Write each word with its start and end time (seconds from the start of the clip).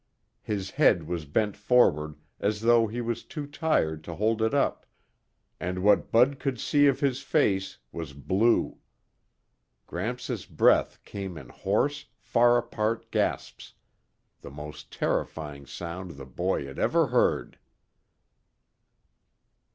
His 0.41 0.71
head 0.71 1.03
was 1.07 1.25
bent 1.25 1.55
forward 1.55 2.15
as 2.39 2.61
though 2.61 2.87
he 2.87 3.01
was 3.01 3.23
too 3.23 3.45
tired 3.45 4.03
to 4.05 4.15
hold 4.15 4.41
it 4.41 4.51
up, 4.51 4.87
and 5.59 5.83
what 5.83 6.11
Bud 6.11 6.39
could 6.39 6.59
see 6.59 6.87
of 6.87 7.01
his 7.01 7.21
face 7.21 7.77
was 7.91 8.13
blue. 8.13 8.79
Gramps' 9.85 10.47
breath 10.47 10.99
came 11.03 11.37
in 11.37 11.49
hoarse, 11.49 12.05
far 12.17 12.57
apart 12.57 13.11
gasps 13.11 13.75
the 14.41 14.49
most 14.49 14.91
terrifying 14.91 15.67
sound 15.67 16.17
the 16.17 16.25
boy 16.25 16.65
had 16.65 16.79
ever 16.79 17.05
heard. 17.09 17.59